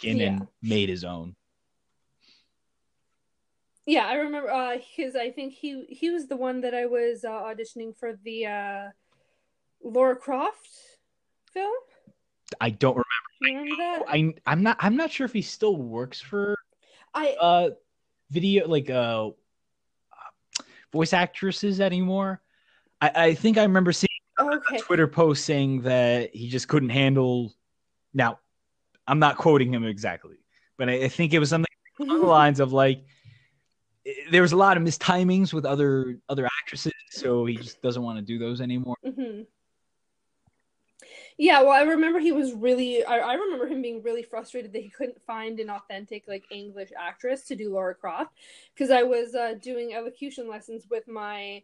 [0.00, 0.26] taken Yeah.
[0.28, 1.36] and made his own.
[3.86, 7.24] Yeah, I remember uh his I think he he was the one that I was
[7.24, 8.90] uh, auditioning for the uh
[9.82, 10.68] Lara Croft
[11.52, 11.72] film.
[12.60, 13.09] I don't remember.
[13.40, 14.02] You remember that?
[14.08, 16.54] I I'm not I'm not sure if he still works for
[17.14, 17.70] I uh
[18.30, 19.30] video like uh
[20.92, 22.42] voice actresses anymore.
[23.00, 24.78] I, I think I remember seeing a okay.
[24.78, 27.54] Twitter post saying that he just couldn't handle
[28.12, 28.38] now
[29.06, 30.36] I'm not quoting him exactly,
[30.76, 31.66] but I, I think it was something
[31.98, 33.04] along the lines of like
[34.06, 38.02] eh, there was a lot of mistimings with other other actresses, so he just doesn't
[38.02, 38.96] want to do those anymore.
[39.02, 39.42] hmm
[41.42, 43.02] Yeah, well, I remember he was really.
[43.02, 46.90] I, I remember him being really frustrated that he couldn't find an authentic, like English
[46.98, 48.34] actress to do Lara Croft,
[48.74, 51.62] because I was uh, doing elocution lessons with my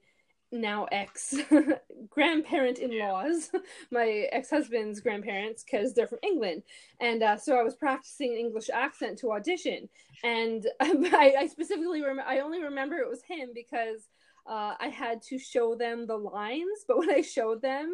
[0.51, 1.35] now ex
[2.09, 3.51] grandparent in laws,
[3.91, 6.63] my ex husband's grandparents, because they're from England,
[6.99, 9.91] and uh, so I was practicing an English accent to audition,
[10.25, 12.23] and I, I specifically remember.
[12.27, 14.09] I only remember it was him because
[14.47, 17.93] uh, I had to show them the lines, but when I showed them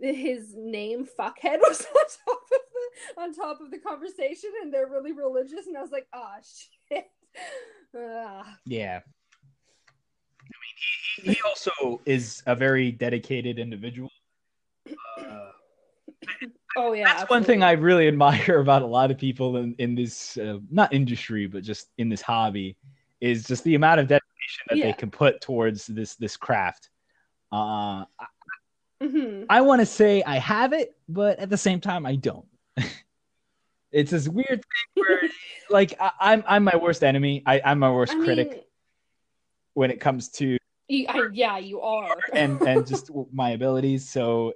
[0.00, 4.88] his name fuckhead was on top of the on top of the conversation and they're
[4.88, 7.06] really religious and I was like ah shit
[7.98, 8.56] Ah.
[8.66, 9.00] Yeah.
[10.40, 10.52] I
[11.22, 14.10] mean, he, he also is a very dedicated individual.
[15.18, 15.50] Uh,
[16.78, 17.14] Oh yeah.
[17.14, 17.62] that's one thing.
[17.62, 21.62] I really admire about a lot of people in in this uh, not industry, but
[21.62, 22.76] just in this hobby,
[23.20, 26.90] is just the amount of dedication that they can put towards this this craft.
[27.50, 28.04] Uh,
[29.00, 29.46] I- Mhm.
[29.48, 32.46] I want to say I have it, but at the same time, I don't.
[33.92, 34.62] it's this weird thing
[34.94, 35.20] where,
[35.70, 37.42] like, I, I'm I'm my worst enemy.
[37.46, 38.62] I, I'm my worst I critic mean,
[39.74, 40.56] when it comes to
[40.88, 42.16] you, I, yeah, you are.
[42.34, 44.08] and and just my abilities.
[44.08, 44.54] So,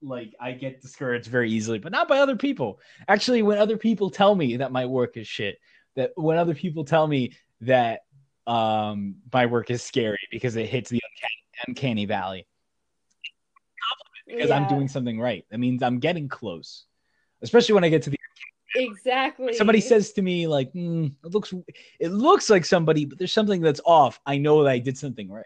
[0.00, 2.80] like, I get discouraged very easily, but not by other people.
[3.08, 5.58] Actually, when other people tell me that my work is shit,
[5.96, 8.00] that when other people tell me that
[8.48, 12.44] um my work is scary because it hits the uncanny, uncanny valley
[14.26, 15.44] because I'm doing something right.
[15.50, 16.84] That means I'm getting close.
[17.42, 18.16] Especially when I get to the
[18.74, 19.54] exactly.
[19.54, 21.52] somebody says to me like, "Hmm, "It looks,
[21.98, 25.30] it looks like somebody, but there's something that's off." I know that I did something
[25.30, 25.44] right.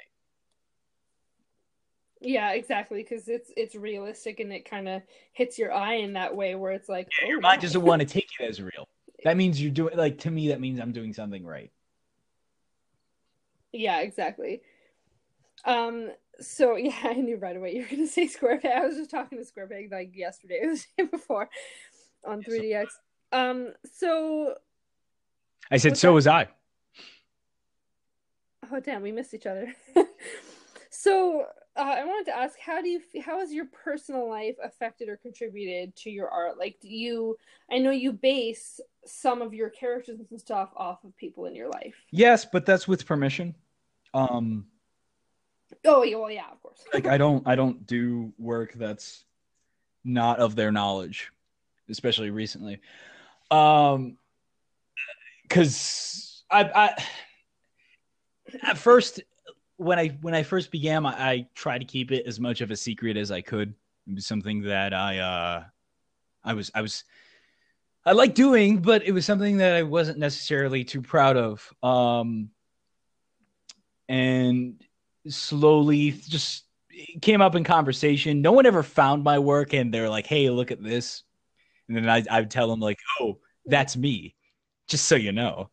[2.20, 6.34] Yeah, exactly, because it's it's realistic and it kind of hits your eye in that
[6.34, 8.88] way where it's like, Your oh, mind doesn't want to take it as real.
[9.24, 10.48] That means you're doing like to me.
[10.48, 11.70] That means I'm doing something right.
[13.72, 14.62] Yeah, exactly.
[15.64, 16.10] Um,
[16.40, 18.72] so yeah, I knew right away you were gonna say Square Peg.
[18.72, 21.48] I was just talking to Square Peg like yesterday or the day before
[22.24, 22.86] on 3DX.
[23.32, 24.54] Um, so
[25.70, 26.14] I said, "So that?
[26.14, 26.48] was I."
[28.72, 29.72] oh damn, we missed each other.
[30.90, 31.46] so
[31.76, 35.16] uh, I wanted to ask, how do you how has your personal life affected or
[35.16, 36.58] contributed to your art?
[36.58, 37.36] Like, do you?
[37.70, 41.68] I know you base some of your characters and stuff off of people in your
[41.68, 41.94] life.
[42.10, 43.54] Yes, but that's with permission.
[44.14, 44.66] Um,
[45.84, 46.84] Oh, yeah, well, yeah, of course.
[46.92, 49.24] like I don't, I don't do work that's
[50.04, 51.30] not of their knowledge,
[51.88, 52.80] especially recently.
[53.50, 54.16] Um,
[55.42, 57.04] because I, I
[58.62, 59.20] at first
[59.76, 62.70] when I when I first began, I, I tried to keep it as much of
[62.70, 63.74] a secret as I could.
[64.08, 65.64] It was something that I uh
[66.44, 67.04] I was I was
[68.04, 71.72] I like doing, but it was something that I wasn't necessarily too proud of.
[71.82, 72.50] Um
[74.08, 74.80] and
[75.28, 76.64] slowly just
[77.20, 78.42] came up in conversation.
[78.42, 81.22] No one ever found my work and they're like, "Hey, look at this."
[81.88, 84.34] And then I I would tell them like, "Oh, that's me."
[84.88, 85.70] Just so you know.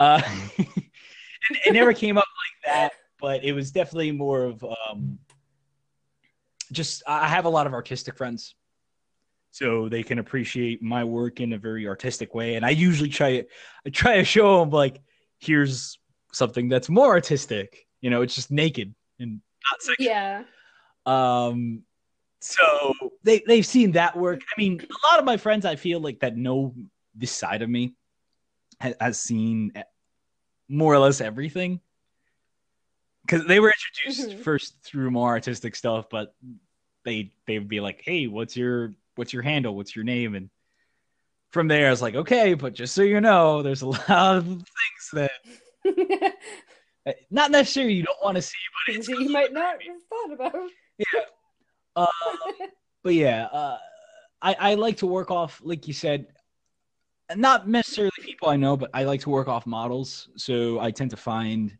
[0.00, 0.22] Uh
[0.58, 0.90] it,
[1.66, 5.18] it never came up like that, but it was definitely more of um
[6.72, 8.54] just I have a lot of artistic friends.
[9.50, 13.44] So they can appreciate my work in a very artistic way and I usually try
[13.86, 15.00] I try to show them like
[15.38, 15.98] here's
[16.32, 17.86] something that's more artistic.
[18.04, 19.40] You know, it's just naked and
[19.70, 20.06] not sexual.
[20.06, 20.42] Yeah.
[21.06, 21.84] Um,
[22.42, 24.42] so they they've seen that work.
[24.54, 26.74] I mean, a lot of my friends I feel like that know
[27.14, 27.94] this side of me
[28.78, 29.72] has, has seen
[30.68, 31.80] more or less everything
[33.24, 34.44] because they were introduced Mhm.
[34.44, 36.34] first through more artistic stuff, but
[37.06, 39.74] they they'd be like, "Hey, what's your what's your handle?
[39.76, 40.50] What's your name?" And
[41.52, 44.44] from there, I was like, "Okay, but just so you know, there's a lot of
[44.44, 45.30] things that
[47.30, 50.70] not necessarily you don't want to see, but it's you might not have thought about.
[51.96, 52.06] Uh,
[53.02, 53.78] but yeah, uh,
[54.42, 56.26] I I like to work off, like you said,
[57.36, 60.28] not necessarily people I know, but I like to work off models.
[60.36, 61.76] So I tend to find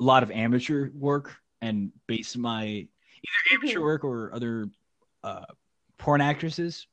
[0.00, 2.88] a lot of amateur work and base my either
[3.52, 3.82] amateur Mhm.
[3.82, 4.68] work or other
[5.22, 5.44] uh,
[5.98, 6.86] porn actresses,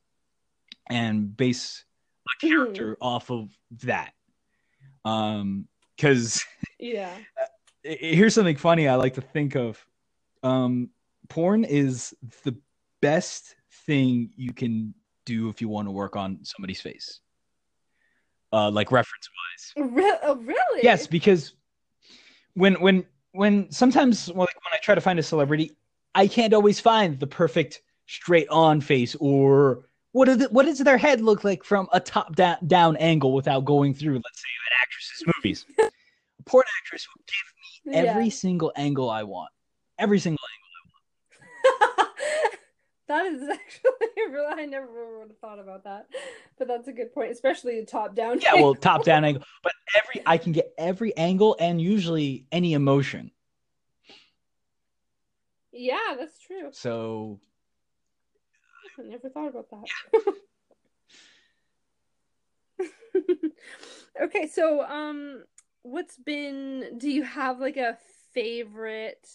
[0.88, 1.84] and base
[2.28, 2.48] a Mhm.
[2.48, 4.12] character off of that.
[5.04, 6.44] Um, because
[6.78, 7.16] Yeah.
[7.38, 9.84] I- here's something funny I like to think of.
[10.42, 10.90] Um,
[11.28, 12.56] porn is the
[13.00, 13.54] best
[13.86, 17.20] thing you can do if you want to work on somebody's face.
[18.52, 19.28] Uh, like reference
[19.76, 19.90] wise.
[19.92, 20.80] Re- oh, really?
[20.82, 21.54] Yes, because
[22.54, 25.76] when when when sometimes well, like when I try to find a celebrity,
[26.14, 30.78] I can't always find the perfect straight on face or what is it, what does
[30.78, 34.48] their head look like from a top down, down angle without going through let's say
[34.70, 35.66] an actress's movies.
[36.46, 38.30] porn actress will give me every Yeah.
[38.30, 39.50] single angle I want.
[39.98, 40.68] Every single angle
[41.68, 42.52] I want.
[43.08, 44.62] that is actually really.
[44.62, 46.06] I never would have thought about that,
[46.58, 48.40] but that's a good point, especially the top down.
[48.40, 52.72] Yeah, well, top down angle, but every I can get every angle and usually any
[52.74, 53.30] emotion.
[55.72, 56.70] yeah, that's true.
[56.72, 57.40] So
[58.98, 59.84] I never thought about that.
[64.22, 65.44] okay, so um,
[65.86, 66.98] what's been?
[66.98, 67.96] Do you have like a
[68.32, 69.28] favorite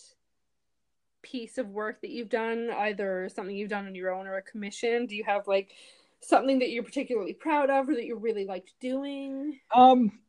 [1.21, 4.41] piece of work that you've done, either something you've done on your own or a
[4.41, 5.05] commission?
[5.05, 5.71] Do you have like
[6.19, 9.59] something that you're particularly proud of or that you really liked doing?
[9.73, 10.19] Um,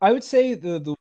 [0.00, 0.96] I would say the the,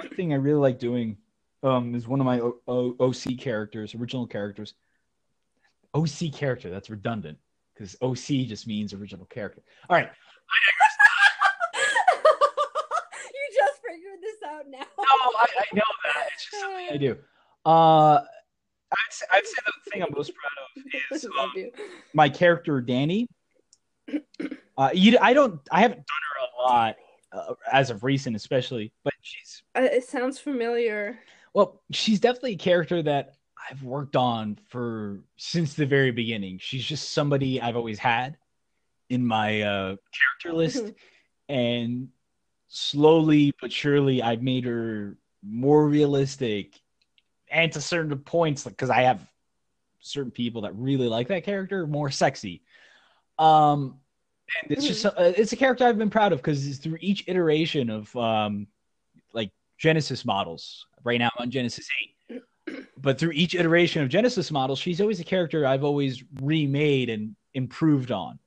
[0.00, 1.16] one thing I really like doing
[1.62, 4.74] um is one of my o- o- OC characters, original characters.
[5.94, 7.38] OC character, that's redundant.
[7.74, 9.62] because OC just means original character.
[9.88, 10.10] All right.
[13.32, 14.78] you just figured this out now.
[14.78, 15.04] No,
[15.38, 16.28] I, I know that.
[16.34, 16.45] It's just something
[16.90, 17.16] I do.
[17.64, 18.20] Uh,
[18.92, 21.52] I'd say, I'd say the thing I'm most proud of is um,
[22.14, 23.28] my character Danny.
[24.78, 26.04] Uh, you, I don't, I haven't done
[26.34, 26.96] her a lot
[27.32, 31.18] uh, as of recent, especially, but she's Uh, it sounds familiar.
[31.54, 33.36] well, she's definitely a character that
[33.70, 36.58] I've worked on for since the very beginning.
[36.58, 38.36] She's just somebody I've always had
[39.08, 40.94] in my uh, character list, Mhm.
[41.48, 42.08] and
[42.68, 45.16] slowly but surely, I've made her
[45.48, 46.80] more realistic,
[47.50, 49.26] and to certain points, because I have
[50.00, 52.62] certain people that really like that character, more sexy.
[53.38, 54.00] Um,
[54.62, 57.90] and it's just uh, it's a character I've been proud of because through each iteration
[57.90, 58.66] of um,
[59.32, 60.86] like Genesis models.
[61.04, 61.88] Right now, I'm on Genesis
[62.30, 62.42] eight,
[62.98, 67.36] but through each iteration of Genesis models, she's always a character I've always remade and
[67.54, 68.38] improved on.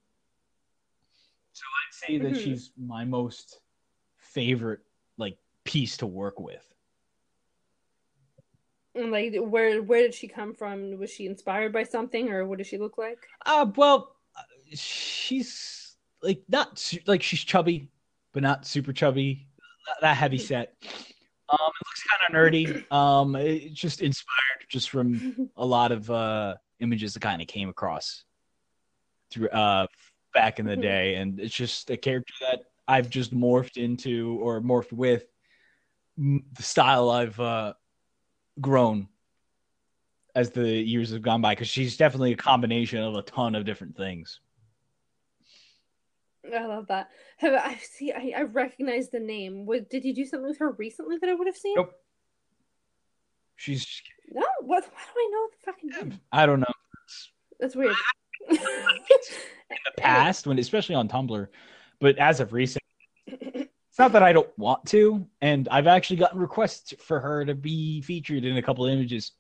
[1.54, 2.42] So I'd say that Mhm.
[2.42, 3.60] she's my most
[4.18, 4.80] favorite
[5.18, 6.66] like piece to work with.
[8.96, 10.98] And like, where where did she come from?
[10.98, 13.20] Was she inspired by something, or what does she look like?
[13.46, 14.16] Uh, well,
[14.74, 17.90] she's like not su- like she's chubby,
[18.34, 19.48] but not super chubby.
[20.02, 20.76] That heavy set.
[21.50, 22.92] Um, it looks kind of nerdy.
[22.92, 27.70] Um, it's just inspired just from a lot of uh images that kind of came
[27.70, 28.24] across
[29.32, 29.88] through uh
[30.34, 30.82] back in the Mhm.
[30.82, 35.26] day, and it's just a character that I've just morphed into or morphed with
[36.18, 37.74] the style I've uh
[38.62, 39.08] grown
[40.36, 43.66] as the years have gone by because she's definitely a combination of a ton of
[43.66, 44.40] different things.
[46.56, 47.10] I love that.
[47.38, 48.12] Have I see?
[48.12, 49.66] I, I recognize the name.
[49.66, 51.76] What did you do something with her recently that I would have seen?
[51.76, 51.94] Nope.
[53.56, 54.02] She's
[54.32, 54.46] No.
[54.62, 54.86] What?
[54.86, 56.20] Why do I know the fucking name?
[56.32, 56.66] I don't know
[57.60, 57.96] That's weird.
[58.50, 61.48] in the past when especially on Tumblr,
[62.00, 62.82] but as of recent,
[63.90, 67.56] it's not that I don't want to, and I've actually gotten requests for her to
[67.56, 69.32] be featured in a couple of images.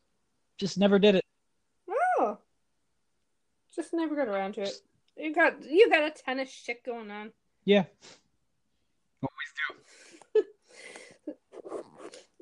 [0.57, 1.25] Just never did it.
[2.19, 2.37] oh,
[3.75, 4.73] just never got around to it.
[5.15, 7.31] You got you got a ton of shit going on.
[7.65, 7.83] Yeah.
[9.21, 10.43] Always do.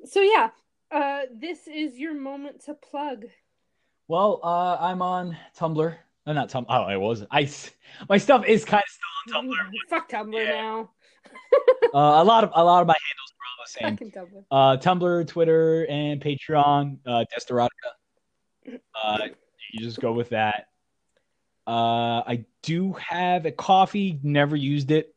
[0.06, 0.50] so yeah,
[0.90, 3.26] uh, this is your moment to plug.
[4.06, 5.94] Well, uh, I'm on Tumblr.
[6.26, 6.66] Uh, not Tumblr.
[6.68, 7.24] Oh, I was.
[7.30, 7.50] I
[8.08, 9.70] my stuff is kind of still on Tumblr.
[9.90, 10.50] Fuck Tumblr Yeah.
[10.52, 10.90] now.
[11.94, 14.10] Uh, a lot of a lot of my handles are all the same.
[14.12, 14.44] Tumblr.
[14.50, 16.98] uh, Tumblr, Twitter, and Patreon.
[17.06, 18.78] Uh, Desterotica.
[19.02, 19.28] Uh,
[19.72, 20.68] you just go with that.
[21.66, 24.18] Uh, I do have a Ko-fi.
[24.22, 25.14] Never used it.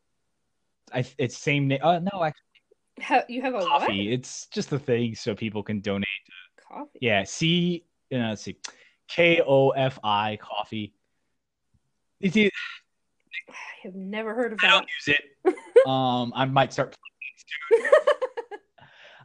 [0.94, 1.80] I it's same name.
[1.82, 2.42] Uh, no, actually,
[3.02, 3.92] Ha- you have a Ko-fi.
[3.92, 6.06] It's just a thing so people can donate.
[6.68, 6.78] what?
[6.78, 6.98] Ko-fi.
[7.00, 7.84] Yeah, C.
[8.12, 8.56] Uh, let's see,
[9.08, 10.92] K O F I Ko-fi.
[12.20, 12.50] It's e-
[13.48, 13.52] I
[13.82, 14.72] have never heard of I that.
[14.72, 15.54] don't use it.
[15.86, 16.96] um, I might start.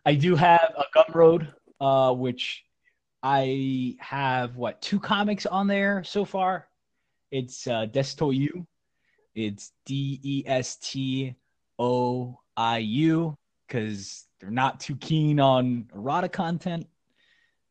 [0.05, 2.63] I do have a Gumroad, uh, which
[3.21, 6.67] I have what two comics on there so far.
[7.31, 8.65] It's uh, Desto U.
[9.35, 11.35] It's D E S T
[11.77, 13.35] O I U
[13.67, 16.87] because they're not too keen on erotic content.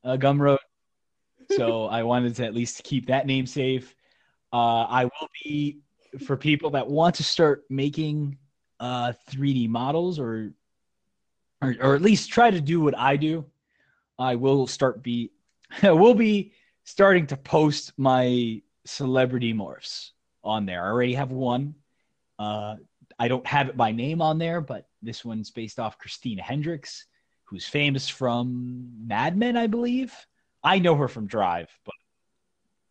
[0.05, 0.59] Uh, Gumroad,
[1.57, 3.95] so I wanted to at least keep that name safe.
[4.53, 5.81] Uh, I will be
[6.25, 8.39] for people that want to start making
[8.81, 10.53] uh 3D models or
[11.63, 13.45] or, or at least try to do what I do.
[14.19, 15.31] I will start be
[15.83, 16.53] will be
[16.85, 20.11] starting to post my celebrity morphs
[20.45, 20.85] on there.
[20.85, 21.75] I already have one.
[22.39, 22.77] Uh
[23.19, 27.07] I don't have it by name on there, but this one's based off Christina Hendricks,
[27.45, 30.15] who's famous from Mad Men, I believe.
[30.63, 31.95] I know her from Drive, but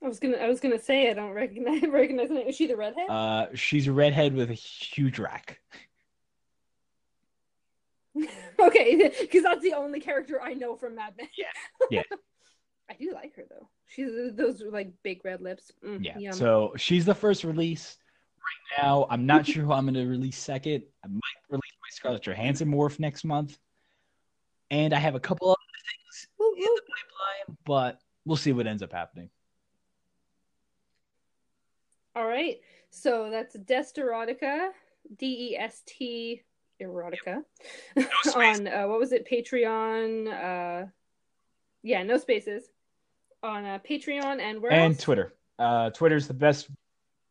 [0.04, 2.48] I was gonna I was gonna say I don't recognize recognize name.
[2.48, 3.10] Is she the redhead?
[3.10, 5.60] uh, she's a redhead with a huge rack.
[8.60, 11.28] okay, because that's the only character I know from Mad Men.
[11.38, 11.46] Yeah,
[11.92, 12.02] yeah.
[12.90, 13.68] I do like her though.
[13.88, 15.72] She's those like big red lips.
[15.86, 16.18] Mm, Yeah.
[16.18, 16.34] yum.
[16.34, 17.98] So she's the first release.
[18.38, 20.84] Right now, I'm not sure who I'm going to release second.
[21.04, 23.58] I might release my Scarlett Johansson morph next month,
[24.70, 28.84] and I have a couple other things in the pipeline, but we'll see what ends
[28.84, 29.32] up happening.
[32.16, 32.60] All right.
[32.90, 34.70] So that's Desterotica,
[35.18, 36.44] D E S T
[36.82, 37.44] erotica.
[38.36, 39.28] on uh, what was it?
[39.30, 40.28] Patreon.
[40.28, 40.88] Uh,
[41.84, 42.70] yeah, no spaces.
[43.44, 45.04] On uh, Patreon and where and else?
[45.04, 45.34] Twitter.
[45.60, 46.70] Uh, Twitter's the best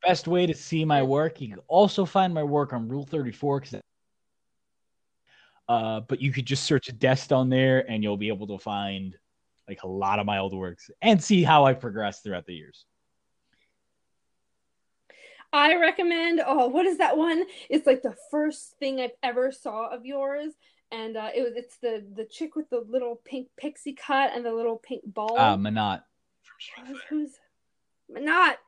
[0.06, 1.40] best way to see my work.
[1.40, 3.80] You can also find my work on Rule 34 because.
[5.66, 9.16] Uh, but you could just search Dest on there, and you'll be able to find
[9.66, 12.84] like a lot of my old works and see how I progressed throughout the years.
[15.54, 16.42] I recommend.
[16.44, 17.44] Oh, what is that one?
[17.70, 20.52] It's like the first thing I've ever saw of yours,
[20.90, 24.44] and uh, it was it's the the chick with the little pink pixie cut and
[24.44, 25.36] the little pink ball.
[25.38, 26.02] Ah, Manat.
[26.86, 27.30] Who's- who's
[28.08, 28.58] not?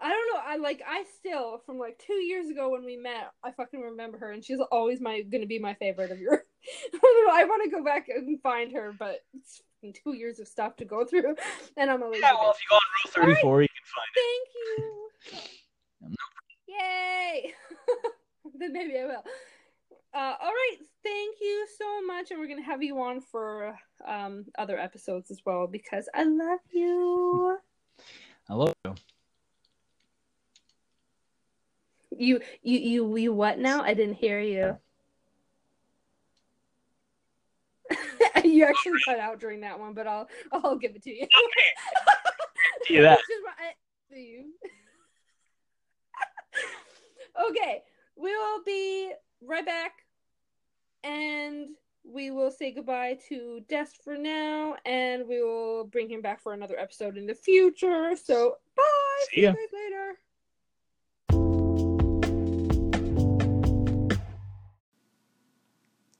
[0.00, 0.40] I don't know.
[0.44, 3.32] I like I still from like two years ago when we met.
[3.42, 6.40] I fucking remember her, and she's always my gonna be my favorite of yours.
[6.94, 7.32] I don't know.
[7.34, 9.62] I want to go back and find her, but it's
[10.04, 11.34] two years of stuff to go through,
[11.76, 14.12] and I'm a lazy Yeah, well, if you go on Rule 34, you can find
[14.14, 14.48] it.
[15.32, 15.50] Thank you.
[16.68, 17.52] Yay!
[18.58, 19.24] then maybe I will.
[20.14, 24.46] Uh, all right, thank you so much, and we're gonna have you on for um,
[24.58, 27.58] other episodes as well because I love you.
[27.58, 28.04] it.
[28.48, 28.72] Hello.
[32.16, 33.34] You, you, you, you.
[33.34, 33.82] What now?
[33.82, 34.78] I didn't hear you.
[38.44, 41.26] you actually cut out during that one, but I'll, I'll give it to you.
[42.86, 43.18] See that.
[43.18, 43.74] It's just my- I-
[44.16, 44.54] you?
[47.48, 47.82] Okay,
[48.16, 49.12] we will be
[49.42, 49.92] right back,
[51.04, 51.68] and
[52.04, 56.52] we will say goodbye to Dest for now, and we will bring him back for
[56.52, 58.14] another episode in the future.
[58.16, 58.82] So, bye.
[59.32, 59.50] See ya.
[59.50, 60.18] you guys later.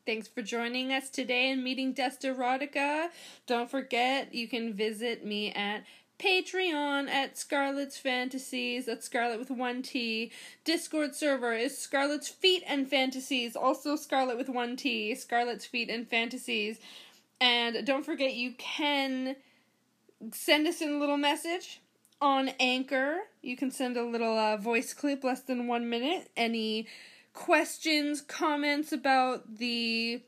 [0.07, 3.09] Thanks for joining us today and meeting Desterotica.
[3.49, 5.83] Don't forget, you can visit me at
[6.19, 8.87] Patreon at Scarlet's Fantasies.
[8.87, 10.33] That's Scarlet with one T.
[10.65, 13.57] Discord server is Scarlet's Feet and Fantasies.
[13.57, 15.15] Also Scarlet with one T.
[15.15, 16.79] Scarlet's Feet and Fantasies.
[17.41, 19.37] And don't forget, you can
[20.33, 21.81] send us in a little message
[22.21, 23.19] on Anchor.
[23.43, 26.31] You can send a little uh, voice clip, less than one minute.
[26.37, 26.87] Any
[27.35, 30.23] questions, comments about the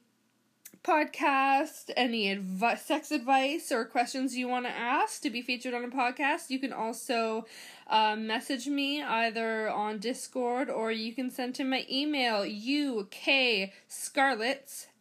[0.89, 5.84] podcast, any advice, sex advice, or questions you want to ask to be featured on
[5.84, 7.45] a podcast, you can also
[7.89, 13.66] uh, message me either on Discord or you can send to my email, ukscarlets.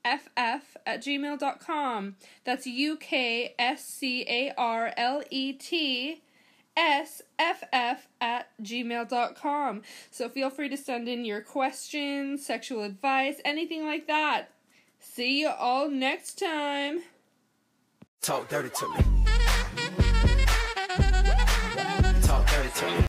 [0.05, 2.15] FF at gmail.com.
[2.45, 6.21] That's U K S C A R L E T
[6.77, 9.81] sff at gmail.com.
[10.11, 14.51] So feel free to send in your questions, sexual advice, anything like that.
[14.99, 17.01] See you all next time.
[18.21, 20.06] Talk dirty to me.